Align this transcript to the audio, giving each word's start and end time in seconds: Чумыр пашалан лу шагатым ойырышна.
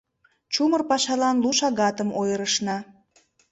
Чумыр 0.53 0.81
пашалан 0.89 1.37
лу 1.43 1.49
шагатым 1.59 2.09
ойырышна. 2.19 2.77